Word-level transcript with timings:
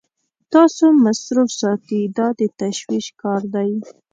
تاسو 0.53 0.85
مصروف 1.03 1.49
ساتي 1.61 1.99
دا 2.17 2.27
د 2.39 2.41
تشویش 2.61 3.05
کار 3.21 3.41
دی. 3.53 3.71